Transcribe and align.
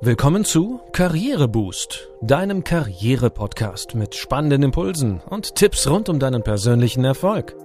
Willkommen 0.00 0.44
zu 0.44 0.80
Karriereboost, 0.92 2.08
deinem 2.22 2.62
Karriere-Podcast 2.62 3.96
mit 3.96 4.14
spannenden 4.14 4.62
Impulsen 4.62 5.20
und 5.28 5.56
Tipps 5.56 5.88
rund 5.88 6.08
um 6.08 6.20
deinen 6.20 6.44
persönlichen 6.44 7.04
Erfolg. 7.04 7.56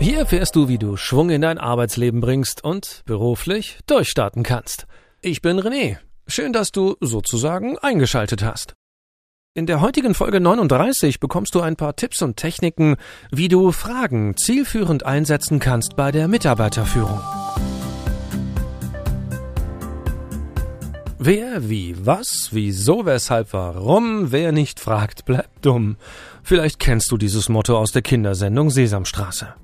Hier 0.00 0.18
erfährst 0.18 0.56
du, 0.56 0.66
wie 0.66 0.78
du 0.78 0.96
Schwung 0.96 1.30
in 1.30 1.42
dein 1.42 1.58
Arbeitsleben 1.58 2.20
bringst 2.20 2.64
und 2.64 3.02
beruflich 3.06 3.78
durchstarten 3.86 4.42
kannst. 4.42 4.88
Ich 5.20 5.40
bin 5.40 5.60
René. 5.60 5.98
Schön, 6.26 6.52
dass 6.52 6.72
du 6.72 6.96
sozusagen 7.00 7.78
eingeschaltet 7.78 8.42
hast. 8.42 8.74
In 9.58 9.66
der 9.66 9.80
heutigen 9.80 10.14
Folge 10.14 10.38
39 10.38 11.18
bekommst 11.18 11.52
du 11.52 11.60
ein 11.60 11.74
paar 11.74 11.96
Tipps 11.96 12.22
und 12.22 12.36
Techniken, 12.36 12.94
wie 13.32 13.48
du 13.48 13.72
Fragen 13.72 14.36
zielführend 14.36 15.04
einsetzen 15.04 15.58
kannst 15.58 15.96
bei 15.96 16.12
der 16.12 16.28
Mitarbeiterführung. 16.28 17.20
Wer, 21.18 21.68
wie, 21.68 21.96
was, 22.06 22.50
wieso, 22.52 23.04
weshalb, 23.04 23.52
warum, 23.52 24.30
wer 24.30 24.52
nicht 24.52 24.78
fragt, 24.78 25.24
bleibt 25.24 25.66
dumm. 25.66 25.96
Vielleicht 26.44 26.78
kennst 26.78 27.10
du 27.10 27.16
dieses 27.16 27.48
Motto 27.48 27.76
aus 27.76 27.90
der 27.90 28.02
Kindersendung 28.02 28.70
Sesamstraße. 28.70 29.54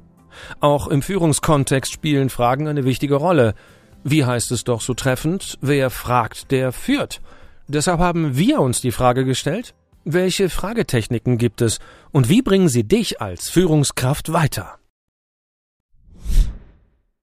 Auch 0.58 0.88
im 0.88 1.02
Führungskontext 1.02 1.92
spielen 1.92 2.30
Fragen 2.30 2.66
eine 2.66 2.84
wichtige 2.84 3.14
Rolle. 3.14 3.54
Wie 4.02 4.24
heißt 4.24 4.50
es 4.50 4.64
doch 4.64 4.80
so 4.80 4.94
treffend, 4.94 5.56
wer 5.60 5.88
fragt, 5.88 6.50
der 6.50 6.72
führt. 6.72 7.20
Deshalb 7.68 8.00
haben 8.00 8.36
wir 8.36 8.60
uns 8.60 8.80
die 8.80 8.90
Frage 8.90 9.24
gestellt, 9.24 9.72
welche 10.04 10.50
Fragetechniken 10.50 11.38
gibt 11.38 11.62
es 11.62 11.78
und 12.12 12.28
wie 12.28 12.42
bringen 12.42 12.68
sie 12.68 12.84
dich 12.84 13.20
als 13.20 13.48
Führungskraft 13.48 14.32
weiter? 14.32 14.78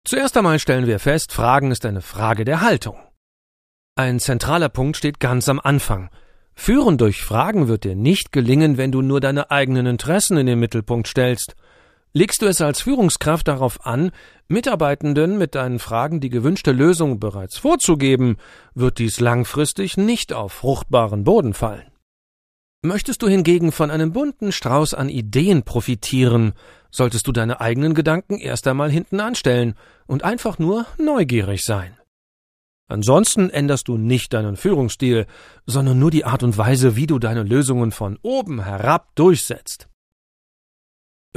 Zuerst 0.04 0.36
einmal 0.36 0.60
stellen 0.60 0.88
wir 0.88 1.00
fest, 1.00 1.32
Fragen 1.32 1.72
ist 1.72 1.86
eine 1.86 2.02
Frage 2.02 2.44
der 2.44 2.62
Haltung. 2.62 2.98
Ein 3.96 4.20
zentraler 4.20 4.70
Punkt 4.70 4.98
steht 4.98 5.20
ganz 5.20 5.48
am 5.48 5.60
Anfang. 5.60 6.10
Führen 6.56 6.98
durch 6.98 7.22
Fragen 7.22 7.68
wird 7.68 7.84
dir 7.84 7.96
nicht 7.96 8.32
gelingen, 8.32 8.78
wenn 8.78 8.92
du 8.92 9.02
nur 9.02 9.22
deine 9.22 9.52
eigenen 9.52 9.86
Interessen 9.86 10.38
in 10.38 10.48
den 10.48 10.60
Mittelpunkt 10.60 11.08
stellst. 11.08 11.56
Legst 12.14 12.42
du 12.42 12.48
es 12.48 12.62
als 12.62 12.82
Führungskraft 12.82 13.48
darauf 13.48 13.86
an, 13.86 14.12
Mitarbeitenden 14.48 15.38
mit 15.38 15.56
deinen 15.56 15.80
Fragen 15.80 16.20
die 16.20 16.30
gewünschte 16.30 16.72
Lösung 16.72 17.20
bereits 17.20 17.58
vorzugeben, 17.58 18.38
wird 18.74 18.98
dies 18.98 19.20
langfristig 19.20 19.98
nicht 19.98 20.34
auf 20.34 20.52
fruchtbaren 20.52 21.24
Boden 21.24 21.54
fallen. 21.54 21.91
Möchtest 22.84 23.22
du 23.22 23.28
hingegen 23.28 23.72
von 23.72 23.92
einem 23.92 24.12
bunten 24.12 24.52
Strauß 24.52 24.96
an 24.96 25.08
Ideen 25.08 25.62
profitieren, 25.62 26.54
solltest 26.90 27.28
du 27.28 27.32
deine 27.32 27.62
eigenen 27.62 27.94
Gedanken 27.94 28.40
erst 28.40 28.68
einmal 28.68 28.90
hinten 28.90 29.20
anstellen 29.20 29.76
und 30.08 30.24
einfach 30.24 30.58
nur 30.58 30.88
neugierig 30.98 31.64
sein. 31.64 31.96
Ansonsten 32.88 33.52
änderst 33.52 33.88
du 33.88 33.98
nicht 33.98 34.34
deinen 34.34 34.58
Führungsstil, 34.58 35.28
sondern 35.68 36.00
nur 36.00 36.10
die 36.10 36.26
Art 36.26 36.42
und 36.42 36.58
Weise, 36.58 36.96
wie 36.96 37.06
du 37.06 37.20
deine 37.20 37.44
Lösungen 37.44 37.92
von 37.92 38.18
oben 38.24 38.64
herab 38.64 39.14
durchsetzt. 39.14 39.88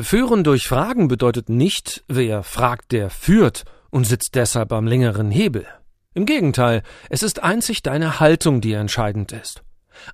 Führen 0.01 0.45
durch 0.45 0.67
Fragen 0.67 1.09
bedeutet 1.09 1.51
nicht, 1.51 2.05
wer 2.09 2.43
fragt, 2.43 2.91
der 2.91 3.11
führt 3.11 3.65
und 3.91 4.05
sitzt 4.05 4.35
deshalb 4.35 4.73
am 4.73 4.87
längeren 4.87 5.31
Hebel. 5.31 5.67
Im 6.15 6.25
Gegenteil, 6.25 6.83
es 7.11 7.23
ist 7.23 7.43
einzig 7.43 7.83
deine 7.83 8.19
Haltung, 8.19 8.63
die 8.63 8.73
entscheidend 8.73 9.31
ist. 9.31 9.63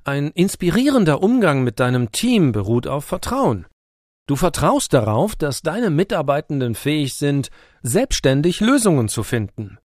Ein 0.05 0.31
inspirierender 0.31 1.23
Umgang 1.23 1.63
mit 1.63 1.81
deinem 1.81 2.13
Team 2.13 2.53
beruht 2.53 2.87
auf 2.87 3.05
Vertrauen. 3.05 3.67
Du 4.27 4.37
vertraust 4.37 4.93
darauf, 4.93 5.35
dass 5.35 5.63
deine 5.63 5.91
Mitarbeitenden 5.91 6.75
fähig 6.75 7.15
sind, 7.15 7.51
selbstständig 7.83 8.61
Lösungen 8.61 9.09
zu 9.09 9.23
finden. 9.23 9.79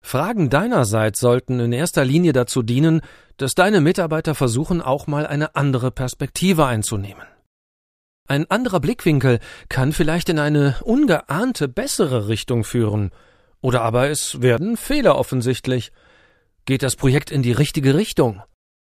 Fragen 0.00 0.50
deinerseits 0.50 1.18
sollten 1.18 1.58
in 1.60 1.72
erster 1.72 2.04
Linie 2.04 2.32
dazu 2.32 2.62
dienen, 2.62 3.00
dass 3.36 3.54
deine 3.54 3.80
Mitarbeiter 3.80 4.34
versuchen, 4.34 4.82
auch 4.82 5.06
mal 5.06 5.26
eine 5.26 5.56
andere 5.56 5.90
Perspektive 5.90 6.66
einzunehmen. 6.66 7.26
Ein 8.28 8.50
anderer 8.50 8.80
Blickwinkel 8.80 9.38
kann 9.68 9.92
vielleicht 9.92 10.28
in 10.28 10.38
eine 10.38 10.76
ungeahnte 10.82 11.68
bessere 11.68 12.28
Richtung 12.28 12.64
führen, 12.64 13.10
oder 13.60 13.82
aber 13.82 14.08
es 14.08 14.42
werden 14.42 14.76
Fehler 14.76 15.16
offensichtlich. 15.16 15.90
Geht 16.64 16.82
das 16.82 16.96
Projekt 16.96 17.30
in 17.30 17.42
die 17.42 17.52
richtige 17.52 17.94
Richtung? 17.94 18.42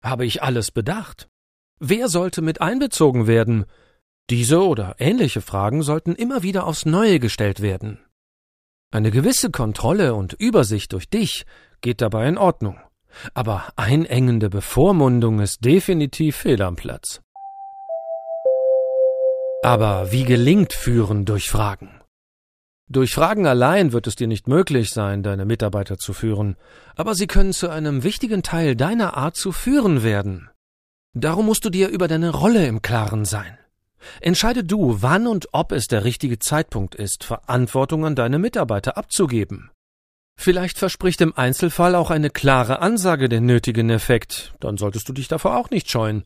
Habe 0.07 0.25
ich 0.25 0.41
alles 0.41 0.71
bedacht? 0.71 1.27
Wer 1.79 2.07
sollte 2.07 2.41
mit 2.41 2.61
einbezogen 2.61 3.27
werden? 3.27 3.65
Diese 4.29 4.65
oder 4.65 4.95
ähnliche 4.99 5.41
Fragen 5.41 5.83
sollten 5.83 6.15
immer 6.15 6.43
wieder 6.43 6.65
aufs 6.65 6.85
Neue 6.85 7.19
gestellt 7.19 7.61
werden. 7.61 7.99
Eine 8.89 9.11
gewisse 9.11 9.51
Kontrolle 9.51 10.15
und 10.15 10.31
Übersicht 10.31 10.93
durch 10.93 11.09
dich 11.09 11.45
geht 11.81 12.01
dabei 12.01 12.29
in 12.29 12.37
Ordnung. 12.37 12.79
Aber 13.33 13.67
einengende 13.75 14.49
Bevormundung 14.49 15.41
ist 15.41 15.65
definitiv 15.65 16.37
fehl 16.37 16.61
am 16.61 16.77
Platz. 16.77 17.21
Aber 19.61 20.13
wie 20.13 20.23
gelingt 20.23 20.71
Führen 20.71 21.25
durch 21.25 21.49
Fragen? 21.49 21.96
Durch 22.89 23.13
Fragen 23.13 23.45
allein 23.45 23.91
wird 23.91 24.07
es 24.07 24.15
dir 24.15 24.27
nicht 24.27 24.47
möglich 24.47 24.91
sein, 24.91 25.21
deine 25.21 25.45
Mitarbeiter 25.45 25.97
zu 25.97 26.13
führen, 26.13 26.55
aber 26.95 27.15
sie 27.15 27.27
können 27.27 27.51
zu 27.51 27.69
einem 27.69 28.03
wichtigen 28.03 28.43
Teil 28.43 28.75
deiner 28.77 29.17
Art 29.17 29.35
zu 29.35 29.51
führen 29.51 30.03
werden. 30.03 30.49
Darum 31.13 31.47
musst 31.47 31.65
du 31.65 31.69
dir 31.69 31.89
über 31.89 32.07
deine 32.07 32.29
Rolle 32.29 32.65
im 32.65 32.81
Klaren 32.81 33.25
sein. 33.25 33.57
Entscheide 34.21 34.63
du, 34.63 35.01
wann 35.01 35.27
und 35.27 35.49
ob 35.51 35.73
es 35.73 35.87
der 35.87 36.05
richtige 36.05 36.39
Zeitpunkt 36.39 36.95
ist, 36.95 37.25
Verantwortung 37.25 38.05
an 38.05 38.15
deine 38.15 38.39
Mitarbeiter 38.39 38.97
abzugeben. 38.97 39.69
Vielleicht 40.39 40.77
verspricht 40.77 41.19
im 41.21 41.35
Einzelfall 41.35 41.95
auch 41.95 42.11
eine 42.11 42.29
klare 42.29 42.79
Ansage 42.79 43.27
den 43.27 43.45
nötigen 43.45 43.89
Effekt, 43.89 44.53
dann 44.59 44.77
solltest 44.77 45.09
du 45.09 45.13
dich 45.13 45.27
davor 45.27 45.57
auch 45.57 45.71
nicht 45.71 45.89
scheuen. 45.89 46.23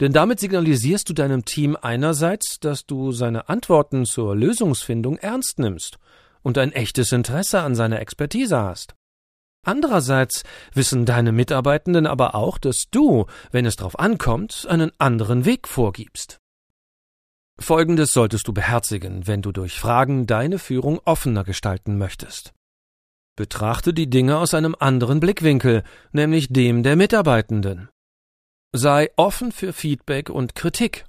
Denn 0.00 0.12
damit 0.12 0.40
signalisierst 0.40 1.08
du 1.08 1.14
deinem 1.14 1.44
Team 1.44 1.76
einerseits, 1.80 2.58
dass 2.60 2.84
du 2.86 3.12
seine 3.12 3.48
Antworten 3.48 4.04
zur 4.04 4.36
Lösungsfindung 4.36 5.16
ernst 5.16 5.58
nimmst 5.58 5.98
und 6.42 6.58
ein 6.58 6.72
echtes 6.72 7.12
Interesse 7.12 7.62
an 7.62 7.74
seiner 7.74 8.00
Expertise 8.00 8.58
hast. 8.58 8.94
Andererseits 9.64 10.44
wissen 10.74 11.06
deine 11.06 11.32
Mitarbeitenden 11.32 12.06
aber 12.06 12.36
auch, 12.36 12.58
dass 12.58 12.84
du, 12.90 13.26
wenn 13.50 13.66
es 13.66 13.76
darauf 13.76 13.98
ankommt, 13.98 14.66
einen 14.68 14.92
anderen 14.98 15.44
Weg 15.44 15.66
vorgibst. 15.66 16.38
Folgendes 17.58 18.12
solltest 18.12 18.46
du 18.46 18.52
beherzigen, 18.52 19.26
wenn 19.26 19.42
du 19.42 19.50
durch 19.50 19.80
Fragen 19.80 20.26
deine 20.26 20.58
Führung 20.58 21.00
offener 21.04 21.42
gestalten 21.42 21.98
möchtest. 21.98 22.52
Betrachte 23.34 23.92
die 23.92 24.08
Dinge 24.08 24.38
aus 24.38 24.54
einem 24.54 24.76
anderen 24.78 25.20
Blickwinkel, 25.20 25.82
nämlich 26.12 26.48
dem 26.48 26.82
der 26.82 26.96
Mitarbeitenden. 26.96 27.88
Sei 28.72 29.10
offen 29.16 29.52
für 29.52 29.72
Feedback 29.72 30.30
und 30.30 30.54
Kritik. 30.54 31.06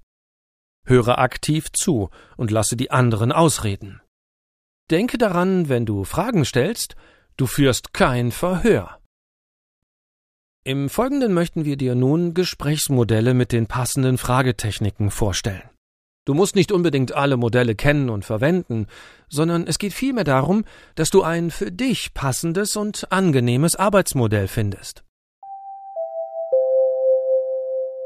Höre 0.85 1.17
aktiv 1.17 1.71
zu 1.71 2.09
und 2.37 2.51
lasse 2.51 2.77
die 2.77 2.91
anderen 2.91 3.31
ausreden. 3.31 4.01
Denke 4.89 5.17
daran, 5.17 5.67
wenn 5.67 5.85
du 5.85 6.05
Fragen 6.05 6.45
stellst, 6.45 6.95
du 7.35 7.45
führst 7.45 7.93
kein 7.93 8.31
Verhör. 8.31 8.99
Im 10.63 10.89
Folgenden 10.89 11.33
möchten 11.33 11.65
wir 11.65 11.77
dir 11.77 11.95
nun 11.95 12.33
Gesprächsmodelle 12.33 13.33
mit 13.33 13.51
den 13.51 13.67
passenden 13.67 14.17
Fragetechniken 14.17 15.11
vorstellen. 15.11 15.69
Du 16.25 16.33
musst 16.33 16.55
nicht 16.55 16.73
unbedingt 16.73 17.13
alle 17.13 17.37
Modelle 17.37 17.73
kennen 17.73 18.09
und 18.09 18.25
verwenden, 18.25 18.87
sondern 19.29 19.65
es 19.65 19.79
geht 19.79 19.93
vielmehr 19.93 20.25
darum, 20.25 20.65
dass 20.95 21.09
du 21.09 21.23
ein 21.23 21.51
für 21.51 21.71
dich 21.71 22.13
passendes 22.13 22.75
und 22.75 23.13
angenehmes 23.13 23.77
Arbeitsmodell 23.77 24.49
findest. 24.49 25.05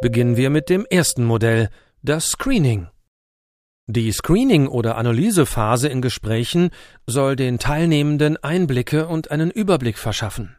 Beginnen 0.01 0.35
wir 0.35 0.49
mit 0.49 0.69
dem 0.69 0.87
ersten 0.89 1.23
Modell, 1.23 1.69
das 2.01 2.29
Screening. 2.29 2.87
Die 3.85 4.11
Screening- 4.11 4.67
oder 4.67 4.97
Analysephase 4.97 5.89
in 5.89 6.01
Gesprächen 6.01 6.71
soll 7.05 7.35
den 7.35 7.59
Teilnehmenden 7.59 8.37
Einblicke 8.37 9.07
und 9.07 9.29
einen 9.29 9.51
Überblick 9.51 9.99
verschaffen. 9.99 10.57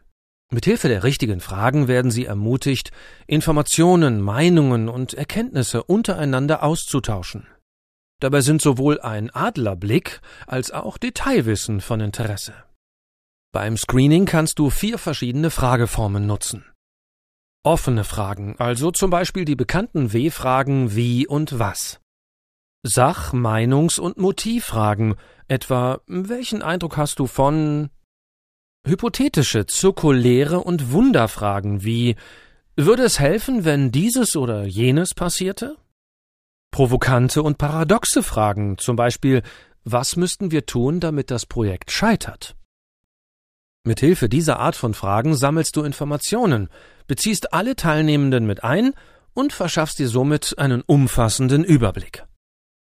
Mithilfe 0.49 0.87
der 0.87 1.03
richtigen 1.03 1.41
Fragen 1.41 1.89
werden 1.89 2.09
sie 2.09 2.25
ermutigt, 2.25 2.91
Informationen, 3.27 4.21
Meinungen 4.21 4.87
und 4.87 5.13
Erkenntnisse 5.13 5.83
untereinander 5.83 6.63
auszutauschen. 6.63 7.45
Dabei 8.21 8.39
sind 8.39 8.61
sowohl 8.61 9.01
ein 9.01 9.29
Adlerblick 9.29 10.21
als 10.47 10.71
auch 10.71 10.97
Detailwissen 10.97 11.81
von 11.81 11.99
Interesse. 11.99 12.53
Beim 13.51 13.75
Screening 13.75 14.25
kannst 14.25 14.57
du 14.57 14.69
vier 14.69 14.97
verschiedene 14.97 15.49
Frageformen 15.49 16.25
nutzen. 16.25 16.63
Offene 17.63 18.03
Fragen, 18.03 18.55
also 18.59 18.91
zum 18.91 19.09
Beispiel 19.09 19.45
die 19.45 19.55
bekannten 19.55 20.11
W-Fragen 20.11 20.93
wie 20.93 21.25
und 21.25 21.59
was. 21.59 22.01
Sach-, 22.83 23.31
Meinungs- 23.31 23.99
und 23.99 24.17
Motivfragen, 24.17 25.15
etwa 25.47 26.01
welchen 26.07 26.61
Eindruck 26.61 26.97
hast 26.97 27.19
du 27.19 27.27
von 27.27 27.89
Hypothetische, 28.85 29.65
zirkuläre 29.65 30.59
und 30.59 30.91
Wunderfragen 30.91 31.85
wie 31.85 32.17
würde 32.75 33.03
es 33.03 33.19
helfen, 33.19 33.63
wenn 33.63 33.91
dieses 33.91 34.35
oder 34.35 34.65
jenes 34.65 35.13
passierte? 35.13 35.77
Provokante 36.71 37.43
und 37.43 37.57
paradoxe 37.57 38.23
Fragen, 38.23 38.77
zum 38.77 38.97
Beispiel 38.97 39.41
Was 39.85 40.15
müssten 40.17 40.51
wir 40.51 40.65
tun, 40.65 40.99
damit 40.99 41.31
das 41.31 41.45
Projekt 41.45 41.91
scheitert? 41.91 42.55
Mithilfe 43.85 44.27
dieser 44.27 44.59
Art 44.59 44.75
von 44.75 44.93
Fragen 44.93 45.35
sammelst 45.35 45.75
du 45.75 45.83
Informationen, 45.83 46.69
beziehst 47.07 47.53
alle 47.53 47.75
Teilnehmenden 47.75 48.45
mit 48.45 48.63
ein 48.63 48.93
und 49.33 49.53
verschaffst 49.53 49.99
dir 49.99 50.07
somit 50.07 50.55
einen 50.57 50.81
umfassenden 50.81 51.63
Überblick. 51.63 52.23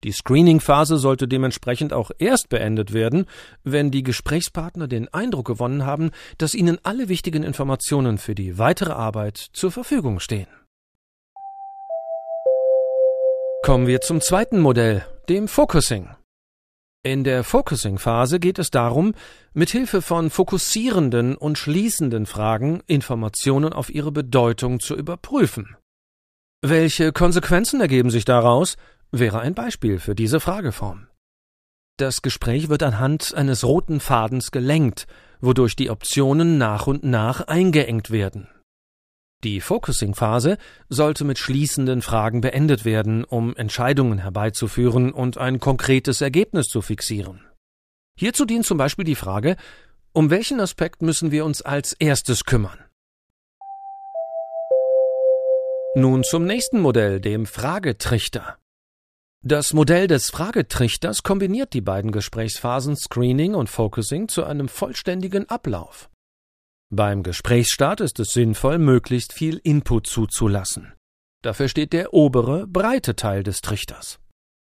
Die 0.03 0.11
Screening-Phase 0.11 0.97
sollte 0.97 1.27
dementsprechend 1.27 1.91
auch 1.91 2.11
erst 2.19 2.49
beendet 2.49 2.93
werden, 2.93 3.25
wenn 3.63 3.89
die 3.89 4.03
Gesprächspartner 4.03 4.87
den 4.87 5.11
Eindruck 5.11 5.47
gewonnen 5.47 5.85
haben, 5.85 6.11
dass 6.37 6.53
ihnen 6.53 6.77
alle 6.83 7.09
wichtigen 7.09 7.41
Informationen 7.41 8.19
für 8.19 8.35
die 8.35 8.59
weitere 8.59 8.91
Arbeit 8.91 9.37
zur 9.37 9.71
Verfügung 9.71 10.19
stehen. 10.19 10.47
Kommen 13.63 13.87
wir 13.87 14.01
zum 14.01 14.21
zweiten 14.21 14.59
Modell, 14.59 15.03
dem 15.27 15.47
Focusing. 15.47 16.14
In 17.05 17.23
der 17.23 17.43
Focusing-Phase 17.43 18.39
geht 18.39 18.57
es 18.57 18.71
darum, 18.71 19.13
mit 19.53 19.69
Hilfe 19.69 20.01
von 20.01 20.31
fokussierenden 20.31 21.35
und 21.35 21.55
schließenden 21.55 22.25
Fragen 22.25 22.81
Informationen 22.87 23.73
auf 23.73 23.91
ihre 23.91 24.11
Bedeutung 24.11 24.79
zu 24.79 24.95
überprüfen. 24.95 25.77
Welche 26.63 27.11
Konsequenzen 27.11 27.79
ergeben 27.79 28.09
sich 28.09 28.25
daraus, 28.25 28.75
wäre 29.11 29.39
ein 29.39 29.53
Beispiel 29.53 29.99
für 29.99 30.15
diese 30.15 30.39
Frageform. 30.39 31.05
Das 31.97 32.23
Gespräch 32.23 32.69
wird 32.69 32.81
anhand 32.81 33.35
eines 33.35 33.63
roten 33.63 33.99
Fadens 33.99 34.49
gelenkt, 34.49 35.05
wodurch 35.41 35.75
die 35.75 35.91
Optionen 35.91 36.57
nach 36.57 36.87
und 36.87 37.03
nach 37.03 37.41
eingeengt 37.41 38.09
werden. 38.09 38.47
Die 39.45 39.61
Focusing-Phase 39.61 40.57
sollte 40.89 41.23
mit 41.23 41.37
schließenden 41.37 42.01
Fragen 42.01 42.41
beendet 42.41 42.83
werden, 42.83 43.23
um 43.23 43.55
Entscheidungen 43.55 44.17
herbeizuführen 44.17 45.13
und 45.13 45.37
ein 45.37 45.59
konkretes 45.59 46.21
Ergebnis 46.21 46.65
zu 46.65 46.81
fixieren. 46.81 47.41
Hierzu 48.17 48.45
dient 48.45 48.65
zum 48.65 48.79
Beispiel 48.79 49.05
die 49.05 49.13
Frage, 49.13 49.55
um 50.13 50.31
welchen 50.31 50.59
Aspekt 50.59 51.03
müssen 51.03 51.29
wir 51.29 51.45
uns 51.45 51.61
als 51.61 51.93
erstes 51.93 52.45
kümmern? 52.45 52.79
Nun 55.95 56.23
zum 56.23 56.45
nächsten 56.45 56.79
Modell, 56.79 57.21
dem 57.21 57.45
Fragetrichter. 57.45 58.57
Das 59.43 59.73
Modell 59.73 60.07
des 60.07 60.31
Fragetrichters 60.31 61.21
kombiniert 61.21 61.73
die 61.73 61.81
beiden 61.81 62.11
Gesprächsphasen 62.11 62.95
Screening 62.95 63.53
und 63.53 63.69
Focusing 63.69 64.27
zu 64.27 64.43
einem 64.43 64.69
vollständigen 64.69 65.47
Ablauf. 65.51 66.09
Beim 66.91 67.23
Gesprächsstart 67.23 67.99
ist 67.99 68.19
es 68.19 68.31
sinnvoll, 68.31 68.77
möglichst 68.77 69.33
viel 69.33 69.59
Input 69.63 70.07
zuzulassen. 70.07 70.93
Dafür 71.41 71.67
steht 71.67 71.93
der 71.93 72.13
obere, 72.13 72.67
breite 72.67 73.15
Teil 73.15 73.43
des 73.43 73.61
Trichters. 73.61 74.19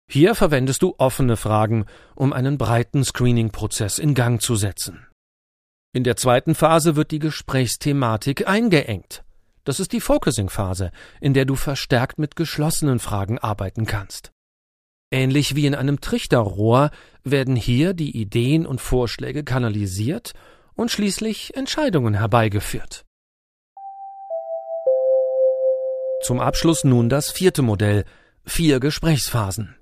Hier 0.09 0.35
verwendest 0.35 0.81
du 0.81 0.95
offene 0.97 1.37
Fragen, 1.37 1.85
um 2.15 2.33
einen 2.33 2.57
breiten 2.57 3.03
Screening-Prozess 3.03 3.99
in 3.99 4.13
Gang 4.13 4.41
zu 4.41 4.55
setzen. 4.55 5.05
In 5.93 6.03
der 6.03 6.15
zweiten 6.15 6.55
Phase 6.55 6.95
wird 6.95 7.11
die 7.11 7.19
Gesprächsthematik 7.19 8.47
eingeengt. 8.47 9.23
Das 9.63 9.79
ist 9.79 9.91
die 9.91 10.01
Focusing-Phase, 10.01 10.91
in 11.19 11.33
der 11.33 11.45
du 11.45 11.55
verstärkt 11.55 12.19
mit 12.19 12.35
geschlossenen 12.35 12.99
Fragen 12.99 13.37
arbeiten 13.37 13.85
kannst. 13.85 14.31
Ähnlich 15.11 15.55
wie 15.55 15.65
in 15.65 15.75
einem 15.75 16.01
Trichterrohr 16.01 16.91
werden 17.23 17.55
hier 17.55 17.93
die 17.93 18.17
Ideen 18.17 18.65
und 18.65 18.81
Vorschläge 18.81 19.43
kanalisiert 19.43 20.33
und 20.77 20.89
schließlich 20.91 21.57
Entscheidungen 21.57 22.13
herbeigeführt. 22.13 23.03
Zum 26.23 26.39
Abschluss 26.39 26.85
nun 26.85 27.09
das 27.09 27.31
vierte 27.31 27.61
Modell, 27.61 28.05
vier 28.45 28.79
Gesprächsphasen. 28.79 29.75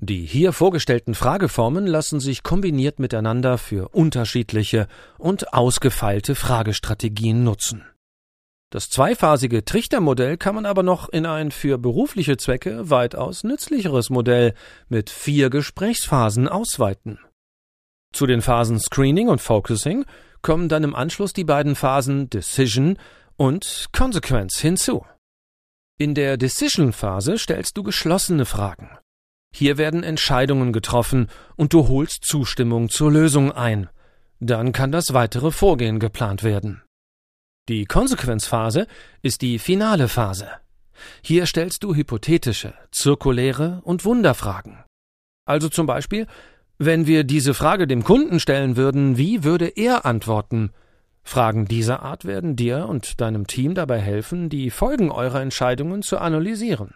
Die 0.00 0.24
hier 0.24 0.52
vorgestellten 0.52 1.14
Frageformen 1.14 1.86
lassen 1.86 2.20
sich 2.20 2.42
kombiniert 2.42 3.00
miteinander 3.00 3.58
für 3.58 3.88
unterschiedliche 3.88 4.86
und 5.18 5.52
ausgefeilte 5.52 6.34
Fragestrategien 6.34 7.42
nutzen. 7.42 7.84
Das 8.70 8.90
zweiphasige 8.90 9.64
Trichtermodell 9.64 10.36
kann 10.36 10.54
man 10.54 10.66
aber 10.66 10.82
noch 10.82 11.08
in 11.08 11.24
ein 11.26 11.50
für 11.50 11.78
berufliche 11.78 12.36
Zwecke 12.36 12.90
weitaus 12.90 13.42
nützlicheres 13.42 14.10
Modell 14.10 14.54
mit 14.88 15.08
vier 15.10 15.48
Gesprächsphasen 15.48 16.46
ausweiten. 16.48 17.18
Zu 18.12 18.26
den 18.26 18.42
Phasen 18.42 18.80
Screening 18.80 19.28
und 19.28 19.40
Focusing 19.40 20.04
kommen 20.42 20.68
dann 20.68 20.84
im 20.84 20.94
Anschluss 20.94 21.32
die 21.32 21.44
beiden 21.44 21.74
Phasen 21.74 22.30
Decision 22.30 22.98
und 23.36 23.86
Consequence 23.92 24.58
hinzu. 24.58 25.04
In 25.98 26.14
der 26.14 26.36
Decision-Phase 26.36 27.38
stellst 27.38 27.76
du 27.76 27.82
geschlossene 27.82 28.44
Fragen. 28.44 28.98
Hier 29.52 29.78
werden 29.78 30.02
Entscheidungen 30.02 30.72
getroffen 30.72 31.28
und 31.56 31.72
du 31.72 31.88
holst 31.88 32.24
Zustimmung 32.24 32.88
zur 32.88 33.10
Lösung 33.10 33.50
ein. 33.50 33.88
Dann 34.40 34.72
kann 34.72 34.92
das 34.92 35.14
weitere 35.14 35.50
Vorgehen 35.50 35.98
geplant 35.98 36.44
werden. 36.44 36.82
Die 37.68 37.84
Konsequenzphase 37.84 38.86
ist 39.22 39.42
die 39.42 39.58
finale 39.58 40.08
Phase. 40.08 40.48
Hier 41.22 41.46
stellst 41.46 41.82
du 41.82 41.94
hypothetische, 41.94 42.74
zirkuläre 42.90 43.80
und 43.84 44.04
Wunderfragen. 44.04 44.84
Also 45.44 45.68
zum 45.68 45.86
Beispiel, 45.86 46.26
wenn 46.78 47.06
wir 47.06 47.24
diese 47.24 47.54
Frage 47.54 47.86
dem 47.86 48.04
Kunden 48.04 48.40
stellen 48.40 48.76
würden, 48.76 49.16
wie 49.18 49.44
würde 49.44 49.66
er 49.66 50.06
antworten? 50.06 50.70
Fragen 51.22 51.66
dieser 51.66 52.02
Art 52.02 52.24
werden 52.24 52.56
dir 52.56 52.88
und 52.88 53.20
deinem 53.20 53.46
Team 53.46 53.74
dabei 53.74 54.00
helfen, 54.00 54.48
die 54.48 54.70
Folgen 54.70 55.10
eurer 55.10 55.42
Entscheidungen 55.42 56.02
zu 56.02 56.18
analysieren. 56.18 56.94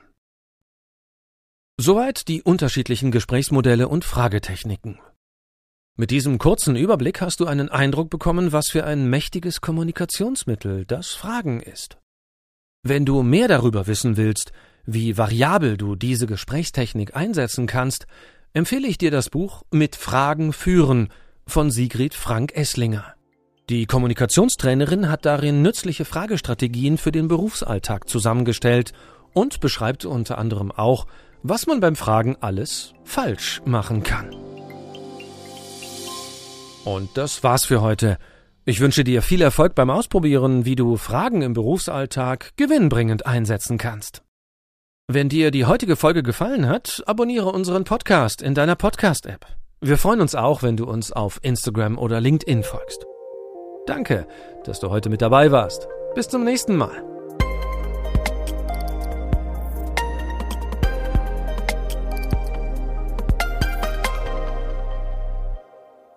Soweit 1.79 2.29
die 2.29 2.43
unterschiedlichen 2.43 3.11
Gesprächsmodelle 3.11 3.88
und 3.88 4.05
Fragetechniken. 4.05 5.00
Mit 5.96 6.11
diesem 6.11 6.38
kurzen 6.38 6.76
Überblick 6.76 7.20
hast 7.20 7.40
du 7.40 7.46
einen 7.46 7.69
Eindruck 7.69 8.08
bekommen, 8.08 8.52
was 8.52 8.69
für 8.69 8.84
ein 8.84 9.11
mächtiges 9.11 9.61
Kommunikationsmittel 9.61 10.87
das 10.87 11.08
Fragen 11.08 11.61
ist. 11.61 11.99
Wenn 12.82 13.05
du 13.05 13.23
mehr 13.23 13.49
darüber 13.49 13.87
wissen 13.87 14.17
willst, 14.17 14.52
wie 14.87 15.19
variabel 15.19 15.76
du 15.76 15.94
diese 15.94 16.26
Gesprächstechnik 16.26 17.14
einsetzen 17.14 17.67
kannst, 17.67 18.06
empfehle 18.53 18.87
ich 18.89 18.99
dir 18.99 19.11
das 19.11 19.31
Buch 19.31 19.63
Mit 19.71 19.97
Fragen 19.97 20.53
führen 20.53 21.09
von 21.47 21.71
Sigrid 21.71 22.15
Frank 22.15 22.55
Esslinger. 22.55 23.15
Die 23.71 23.87
Kommunikationstrainerin 23.87 25.09
hat 25.09 25.25
darin 25.25 25.63
nützliche 25.63 26.05
Fragestrategien 26.05 26.99
für 26.99 27.13
den 27.13 27.29
Berufsalltag 27.29 28.09
zusammengestellt 28.09 28.93
und 29.33 29.61
beschreibt 29.61 30.05
unter 30.05 30.39
anderem 30.39 30.71
auch, 30.71 31.07
was 31.43 31.67
man 31.67 31.81
beim 31.81 31.97
Fragen 31.97 32.37
alles 32.41 32.93
falsch 33.05 33.63
machen 33.65 34.03
kann. 34.03 34.35
Und 36.85 37.17
das 37.17 37.43
war's 37.43 37.65
für 37.65 37.81
heute. 37.81 38.19
Ich 38.65 38.81
wünsche 38.81 39.05
dir 39.05 39.23
viel 39.23 39.43
Erfolg 39.43 39.75
beim 39.75 39.91
Ausprobieren, 39.91 40.65
wie 40.65 40.77
du 40.77 40.97
Fragen 40.97 41.43
im 41.43 41.53
Berufsalltag 41.53 42.53
gewinnbringend 42.56 43.27
einsetzen 43.27 43.79
kannst. 43.79 44.23
Wenn 45.15 45.29
dir 45.29 45.51
die 45.51 45.67
heutige 45.67 45.97
Folge 45.97 46.23
gefallen 46.23 46.67
hat, 46.67 47.03
abonniere 47.05 47.53
unseren 47.53 47.85
Podcast 47.85 48.41
in 48.41 48.55
deiner 48.55 48.77
Podcast-App. 48.77 49.45
Wir 49.83 49.99
freuen 49.99 50.23
uns 50.23 50.35
auch, 50.35 50.63
wenn 50.63 50.79
du 50.79 50.87
uns 50.87 51.13
auf 51.13 51.39
Instagram 51.43 51.99
oder 51.99 52.19
LinkedIn 52.19 52.63
folgst. 52.63 53.05
Danke, 53.85 54.27
dass 54.65 54.81
du 54.81 54.89
heute 54.89 55.11
mit 55.11 55.21
dabei 55.21 55.53
warst. 55.53 55.87
Bis 56.15 56.29
zum 56.29 56.45
nächsten 56.45 56.77
Mal. 56.77 57.05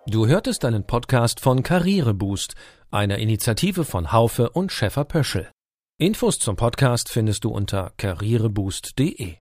Du 0.08 0.26
hörtest 0.26 0.64
einen 0.64 0.88
Podcast 0.88 1.42
von 1.42 1.64
Karriereboost, 1.64 2.54
einer 2.92 3.18
Initiative 3.18 3.84
von 3.84 4.14
Haufe 4.14 4.52
und 4.52 4.72
Schäfer 4.72 5.04
Pöschel. 5.04 5.50
Infos 5.98 6.40
zum 6.40 6.58
Podcast 6.58 7.08
findest 7.08 7.46
du 7.46 7.52
unter 7.52 7.94
karriereboost.de. 7.96 9.34